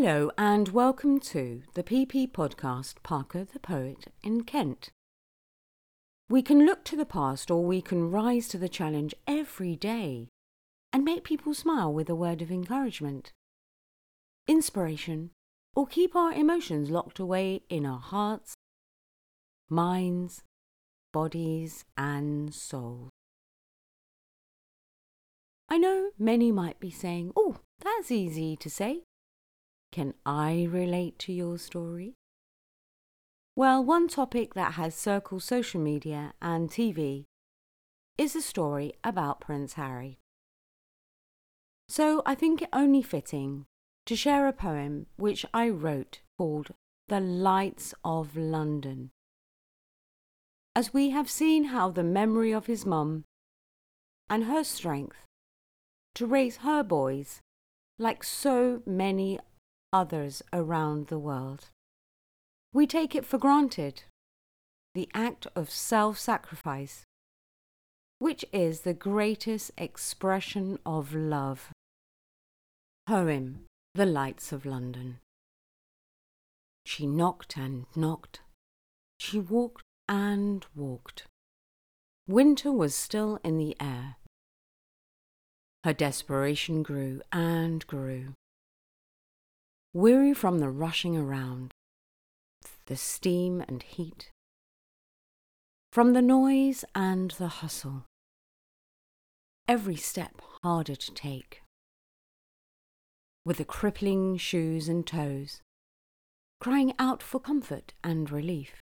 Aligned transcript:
Hello 0.00 0.30
and 0.38 0.68
welcome 0.68 1.18
to 1.18 1.62
the 1.74 1.82
PP 1.82 2.30
podcast 2.30 3.02
Parker 3.02 3.42
the 3.42 3.58
Poet 3.58 4.06
in 4.22 4.44
Kent. 4.44 4.90
We 6.30 6.40
can 6.40 6.64
look 6.64 6.84
to 6.84 6.96
the 6.96 7.04
past 7.04 7.50
or 7.50 7.64
we 7.64 7.82
can 7.82 8.08
rise 8.12 8.46
to 8.48 8.58
the 8.58 8.68
challenge 8.68 9.12
every 9.26 9.74
day 9.74 10.28
and 10.92 11.04
make 11.04 11.24
people 11.24 11.52
smile 11.52 11.92
with 11.92 12.08
a 12.08 12.14
word 12.14 12.42
of 12.42 12.52
encouragement, 12.52 13.32
inspiration, 14.46 15.30
or 15.74 15.84
keep 15.84 16.14
our 16.14 16.32
emotions 16.32 16.90
locked 16.90 17.18
away 17.18 17.62
in 17.68 17.84
our 17.84 17.98
hearts, 17.98 18.54
minds, 19.68 20.44
bodies, 21.12 21.84
and 21.96 22.54
souls. 22.54 23.10
I 25.68 25.76
know 25.76 26.10
many 26.16 26.52
might 26.52 26.78
be 26.78 26.92
saying, 26.92 27.32
Oh, 27.34 27.56
that's 27.82 28.12
easy 28.12 28.54
to 28.58 28.70
say. 28.70 29.02
Can 29.90 30.14
I 30.26 30.68
relate 30.70 31.18
to 31.20 31.32
your 31.32 31.58
story? 31.58 32.14
Well, 33.56 33.82
one 33.82 34.06
topic 34.06 34.54
that 34.54 34.74
has 34.74 34.94
circled 34.94 35.42
social 35.42 35.80
media 35.80 36.32
and 36.40 36.70
TV 36.70 37.24
is 38.16 38.36
a 38.36 38.42
story 38.42 38.92
about 39.02 39.40
Prince 39.40 39.74
Harry. 39.74 40.18
So 41.88 42.22
I 42.26 42.34
think 42.34 42.62
it 42.62 42.68
only 42.72 43.02
fitting 43.02 43.64
to 44.06 44.14
share 44.14 44.46
a 44.46 44.52
poem 44.52 45.06
which 45.16 45.44
I 45.52 45.68
wrote 45.68 46.20
called 46.36 46.70
The 47.08 47.20
Lights 47.20 47.94
of 48.04 48.36
London. 48.36 49.10
As 50.76 50.92
we 50.92 51.10
have 51.10 51.30
seen 51.30 51.64
how 51.64 51.90
the 51.90 52.04
memory 52.04 52.52
of 52.52 52.66
his 52.66 52.86
mum 52.86 53.24
and 54.30 54.44
her 54.44 54.62
strength 54.62 55.16
to 56.14 56.26
raise 56.26 56.58
her 56.58 56.82
boys 56.82 57.40
like 57.98 58.22
so 58.22 58.82
many 58.86 59.40
others 59.92 60.42
around 60.52 61.06
the 61.06 61.18
world. 61.18 61.70
We 62.72 62.86
take 62.86 63.14
it 63.14 63.24
for 63.24 63.38
granted, 63.38 64.02
the 64.94 65.08
act 65.14 65.46
of 65.54 65.70
self 65.70 66.18
sacrifice, 66.18 67.04
which 68.18 68.44
is 68.52 68.80
the 68.80 68.94
greatest 68.94 69.70
expression 69.78 70.78
of 70.84 71.14
love. 71.14 71.70
Poem 73.06 73.64
The 73.94 74.06
Lights 74.06 74.52
of 74.52 74.66
London. 74.66 75.18
She 76.84 77.06
knocked 77.06 77.56
and 77.56 77.86
knocked. 77.94 78.40
She 79.18 79.38
walked 79.38 79.84
and 80.08 80.64
walked. 80.74 81.24
Winter 82.26 82.72
was 82.72 82.94
still 82.94 83.38
in 83.42 83.56
the 83.56 83.76
air. 83.80 84.16
Her 85.84 85.92
desperation 85.92 86.82
grew 86.82 87.22
and 87.32 87.86
grew 87.86 88.34
weary 89.94 90.34
from 90.34 90.58
the 90.58 90.68
rushing 90.68 91.16
around, 91.16 91.72
the 92.86 92.96
steam 92.96 93.64
and 93.66 93.82
heat, 93.82 94.30
from 95.92 96.12
the 96.12 96.22
noise 96.22 96.84
and 96.94 97.30
the 97.32 97.48
hustle, 97.48 98.04
every 99.66 99.96
step 99.96 100.40
harder 100.62 100.94
to 100.94 101.12
take, 101.12 101.62
with 103.44 103.56
the 103.56 103.64
crippling 103.64 104.36
shoes 104.36 104.88
and 104.88 105.06
toes, 105.06 105.62
crying 106.60 106.92
out 106.98 107.22
for 107.22 107.40
comfort 107.40 107.94
and 108.04 108.30
relief. 108.30 108.82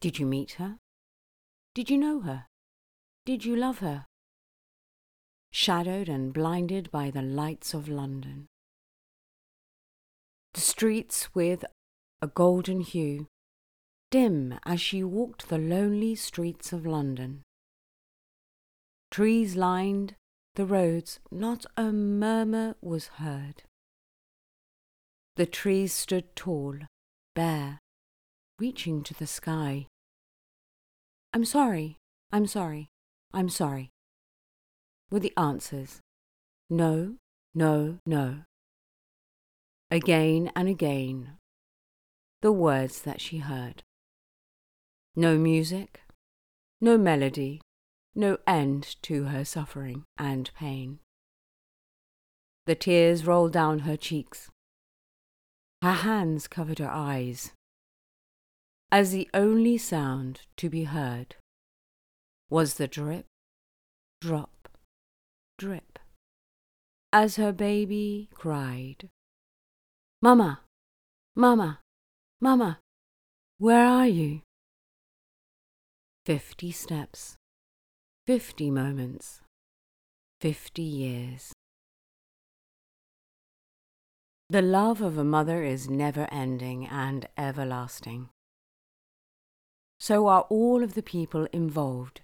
Did 0.00 0.18
you 0.18 0.26
meet 0.26 0.52
her? 0.52 0.78
Did 1.74 1.90
you 1.90 1.98
know 1.98 2.20
her? 2.20 2.46
Did 3.24 3.44
you 3.44 3.54
love 3.54 3.78
her? 3.78 4.06
Shadowed 5.52 6.08
and 6.08 6.32
blinded 6.32 6.90
by 6.90 7.10
the 7.10 7.22
lights 7.22 7.74
of 7.74 7.88
London 7.88 8.49
the 10.54 10.60
streets 10.60 11.34
with 11.34 11.64
a 12.20 12.26
golden 12.26 12.80
hue, 12.80 13.26
dim 14.10 14.58
as 14.66 14.80
she 14.80 15.04
walked 15.04 15.48
the 15.48 15.58
lonely 15.58 16.14
streets 16.14 16.72
of 16.72 16.84
London. 16.84 17.42
Trees 19.10 19.56
lined 19.56 20.14
the 20.56 20.66
roads, 20.66 21.20
not 21.30 21.64
a 21.76 21.92
murmur 21.92 22.74
was 22.80 23.06
heard. 23.18 23.62
The 25.36 25.46
trees 25.46 25.92
stood 25.92 26.34
tall, 26.34 26.74
bare, 27.34 27.78
reaching 28.58 29.02
to 29.04 29.14
the 29.14 29.26
sky. 29.26 29.86
I'm 31.32 31.44
sorry, 31.44 31.96
I'm 32.32 32.46
sorry, 32.46 32.88
I'm 33.32 33.48
sorry, 33.48 33.90
were 35.10 35.20
the 35.20 35.32
answers. 35.36 36.00
No, 36.68 37.16
no, 37.54 37.98
no 38.04 38.42
again 39.90 40.52
and 40.54 40.68
again, 40.68 41.32
the 42.42 42.52
words 42.52 43.02
that 43.02 43.20
she 43.20 43.38
heard. 43.38 43.82
No 45.16 45.36
music, 45.36 46.02
no 46.80 46.96
melody, 46.96 47.60
no 48.14 48.38
end 48.46 48.96
to 49.02 49.24
her 49.24 49.44
suffering 49.44 50.04
and 50.16 50.50
pain. 50.54 51.00
The 52.66 52.76
tears 52.76 53.26
rolled 53.26 53.52
down 53.52 53.80
her 53.80 53.96
cheeks. 53.96 54.48
Her 55.82 55.92
hands 55.92 56.46
covered 56.46 56.78
her 56.78 56.90
eyes, 56.90 57.52
as 58.92 59.12
the 59.12 59.28
only 59.34 59.78
sound 59.78 60.42
to 60.58 60.68
be 60.68 60.84
heard 60.84 61.36
was 62.48 62.74
the 62.74 62.88
drip, 62.88 63.26
drop, 64.20 64.68
drip, 65.58 65.98
as 67.12 67.36
her 67.36 67.52
baby 67.52 68.28
cried 68.34 69.08
Mama, 70.22 70.60
Mama, 71.34 71.80
Mama, 72.42 72.78
where 73.56 73.86
are 73.86 74.06
you? 74.06 74.42
Fifty 76.26 76.70
steps, 76.72 77.36
fifty 78.26 78.70
moments, 78.70 79.40
fifty 80.38 80.82
years. 80.82 81.54
The 84.50 84.60
love 84.60 85.00
of 85.00 85.16
a 85.16 85.24
mother 85.24 85.64
is 85.64 85.88
never 85.88 86.28
ending 86.30 86.86
and 86.86 87.26
everlasting. 87.38 88.28
So 89.98 90.26
are 90.26 90.42
all 90.50 90.84
of 90.84 90.92
the 90.92 91.02
people 91.02 91.46
involved 91.50 92.20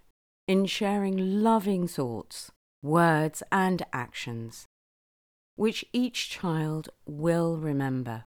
in 0.46 0.66
sharing 0.66 1.42
loving 1.42 1.88
thoughts, 1.88 2.50
words, 2.82 3.42
and 3.50 3.82
actions 3.94 4.66
which 5.56 5.84
each 5.92 6.30
child 6.30 6.88
will 7.06 7.56
remember. 7.56 8.24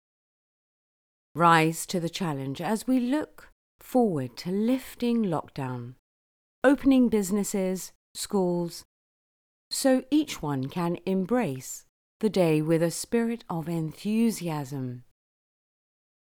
Rise 1.35 1.85
to 1.87 1.99
the 1.99 2.09
challenge 2.09 2.61
as 2.61 2.87
we 2.87 3.01
look 3.01 3.49
forward 3.81 4.37
to 4.39 4.51
lifting 4.51 5.25
lockdown, 5.25 5.95
opening 6.63 7.09
businesses, 7.09 7.93
schools, 8.15 8.85
so 9.71 10.05
each 10.11 10.41
one 10.41 10.69
can 10.69 10.99
embrace 11.05 11.85
the 12.21 12.31
day 12.31 12.63
with 12.63 12.83
a 12.83 12.91
spirit 12.91 13.43
of 13.51 13.69
enthusiasm. 13.69 15.05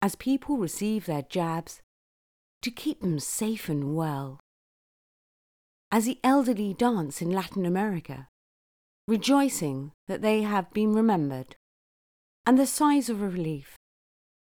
As 0.00 0.16
people 0.16 0.56
receive 0.56 1.06
their 1.06 1.22
jabs 1.22 1.80
to 2.62 2.70
keep 2.70 3.00
them 3.02 3.18
safe 3.18 3.68
and 3.68 3.94
well. 3.94 4.40
As 5.92 6.06
the 6.06 6.18
elderly 6.24 6.72
dance 6.72 7.20
in 7.20 7.30
Latin 7.30 7.66
America 7.66 8.28
rejoicing 9.06 9.92
that 10.08 10.22
they 10.22 10.42
have 10.42 10.72
been 10.72 10.94
remembered, 10.94 11.56
and 12.46 12.58
the 12.58 12.66
sighs 12.66 13.08
of 13.08 13.20
relief 13.20 13.76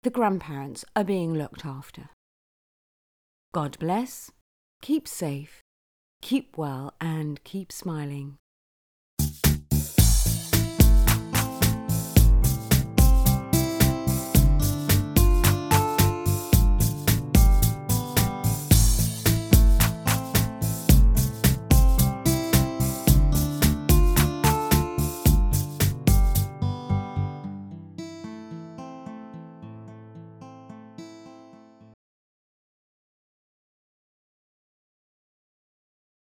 the 0.03 0.09
grandparents 0.09 0.83
are 0.97 1.05
being 1.05 1.33
looked 1.33 1.65
after. 1.65 2.09
God 3.53 3.79
bless, 3.79 4.31
keep 4.81 5.07
safe, 5.07 5.61
keep 6.21 6.57
well, 6.57 6.93
and 6.99 7.41
keep 7.45 7.71
smiling. 7.71 8.37